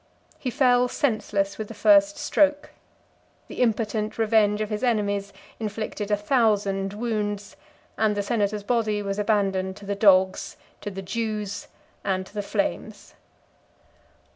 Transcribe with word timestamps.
He 0.39 0.49
fell 0.49 0.87
senseless 0.87 1.59
with 1.59 1.67
the 1.67 1.75
first 1.75 2.17
stroke: 2.17 2.71
the 3.47 3.61
impotent 3.61 4.17
revenge 4.17 4.59
of 4.59 4.71
his 4.71 4.83
enemies 4.83 5.31
inflicted 5.59 6.09
a 6.09 6.17
thousand 6.17 6.93
wounds: 6.95 7.55
and 7.99 8.17
the 8.17 8.23
senator's 8.23 8.63
body 8.63 9.03
was 9.03 9.19
abandoned 9.19 9.75
to 9.75 9.85
the 9.85 9.93
dogs, 9.93 10.57
to 10.81 10.89
the 10.89 11.03
Jews, 11.03 11.67
and 12.03 12.25
to 12.25 12.33
the 12.33 12.41
flames. 12.41 13.13